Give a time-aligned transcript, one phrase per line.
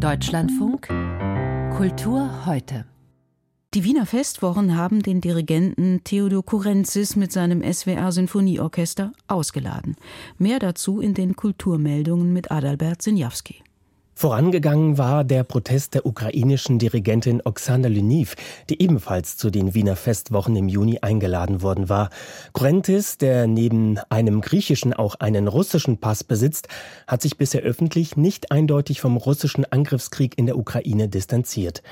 [0.00, 0.88] Deutschlandfunk
[1.76, 2.86] Kultur heute.
[3.74, 9.96] Die Wiener Festwochen haben den Dirigenten Theodor Kurenzis mit seinem SWR Sinfonieorchester ausgeladen.
[10.38, 13.62] Mehr dazu in den Kulturmeldungen mit Adalbert Sinjawski.
[14.20, 18.36] Vorangegangen war der Protest der ukrainischen Dirigentin Oksana Lyniv,
[18.68, 22.10] die ebenfalls zu den Wiener Festwochen im Juni eingeladen worden war.
[22.52, 26.68] Kurentis, der neben einem griechischen auch einen russischen Pass besitzt,
[27.06, 31.82] hat sich bisher öffentlich nicht eindeutig vom russischen Angriffskrieg in der Ukraine distanziert.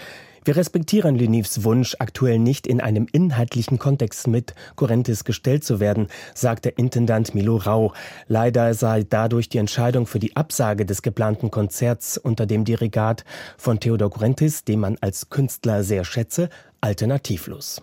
[0.48, 6.06] Wir respektieren Lenivs Wunsch, aktuell nicht in einem inhaltlichen Kontext mit Corentis gestellt zu werden,
[6.34, 7.92] sagt der Intendant Milo Rau.
[8.28, 13.26] Leider sei dadurch die Entscheidung für die Absage des geplanten Konzerts unter dem Dirigat
[13.58, 16.48] von Theodor Corentis, den man als Künstler sehr schätze,
[16.80, 17.82] alternativlos.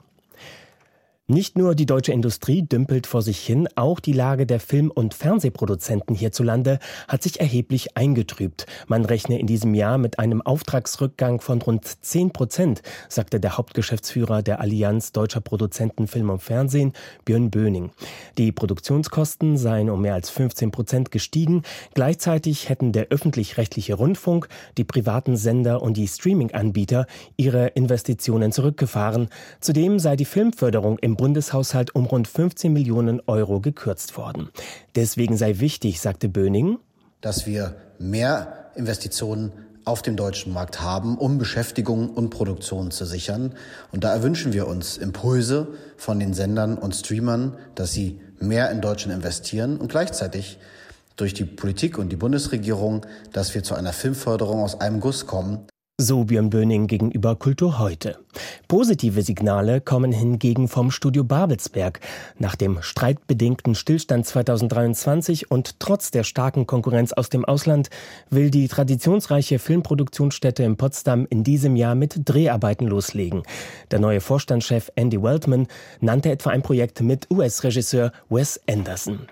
[1.28, 5.16] Nicht nur die deutsche Industrie dümpelt vor sich hin, auch die Lage der Film- und
[5.16, 8.68] Fernsehproduzenten hierzulande hat sich erheblich eingetrübt.
[8.86, 14.44] Man rechne in diesem Jahr mit einem Auftragsrückgang von rund 10 Prozent, sagte der Hauptgeschäftsführer
[14.44, 16.94] der Allianz deutscher Produzenten Film und Fernsehen,
[17.26, 17.90] Björn Böning.
[18.38, 21.64] Die Produktionskosten seien um mehr als 15 Prozent gestiegen.
[21.96, 29.30] Gleichzeitig hätten der öffentlich-rechtliche Rundfunk, die privaten Sender und die Streaming-Anbieter ihre Investitionen zurückgefahren.
[29.60, 34.50] Zudem sei die Filmförderung im Bundeshaushalt um rund 15 Millionen Euro gekürzt worden.
[34.96, 36.80] Deswegen sei wichtig, sagte Böning,
[37.22, 39.52] dass wir mehr Investitionen
[39.86, 43.54] auf dem deutschen Markt haben, um Beschäftigung und Produktion zu sichern.
[43.92, 48.82] Und da erwünschen wir uns Impulse von den Sendern und Streamern, dass sie mehr in
[48.82, 50.58] Deutschland investieren und gleichzeitig
[51.16, 55.68] durch die Politik und die Bundesregierung, dass wir zu einer Filmförderung aus einem Guss kommen.
[55.98, 58.18] So Björn Böning gegenüber Kultur heute.
[58.68, 62.02] Positive Signale kommen hingegen vom Studio Babelsberg.
[62.38, 67.90] Nach dem streitbedingten Stillstand 2023 und trotz der starken Konkurrenz aus dem Ausland
[68.30, 73.44] will die traditionsreiche Filmproduktionsstätte in Potsdam in diesem Jahr mit Dreharbeiten loslegen.
[73.90, 75.66] Der neue Vorstandschef Andy Weltman
[76.02, 79.30] nannte etwa ein Projekt mit US-Regisseur Wes Anderson.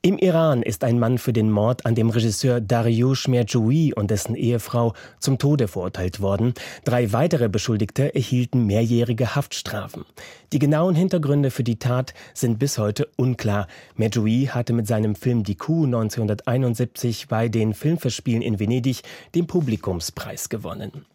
[0.00, 4.36] Im Iran ist ein Mann für den Mord an dem Regisseur Dariush Merjoui und dessen
[4.36, 6.54] Ehefrau zum Tode verurteilt worden.
[6.84, 10.04] Drei weitere Beschuldigte erhielten mehrjährige Haftstrafen.
[10.52, 13.66] Die genauen Hintergründe für die Tat sind bis heute unklar.
[13.96, 19.02] Merjoui hatte mit seinem Film Die Kuh 1971 bei den Filmfestspielen in Venedig
[19.34, 21.06] den Publikumspreis gewonnen.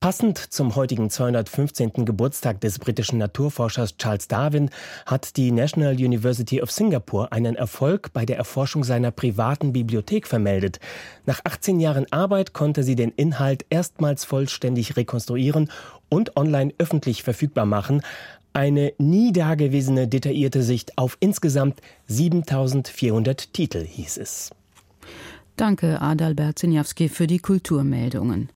[0.00, 2.04] Passend zum heutigen 215.
[2.04, 4.70] Geburtstag des britischen Naturforschers Charles Darwin
[5.04, 10.78] hat die National University of Singapore einen Erfolg bei der Erforschung seiner privaten Bibliothek vermeldet.
[11.24, 15.72] Nach 18 Jahren Arbeit konnte sie den Inhalt erstmals vollständig rekonstruieren
[16.08, 18.02] und online öffentlich verfügbar machen.
[18.52, 24.50] Eine nie dagewesene detaillierte Sicht auf insgesamt 7400 Titel hieß es.
[25.56, 28.50] Danke, Adalbert Zinjawski, für die Kulturmeldungen.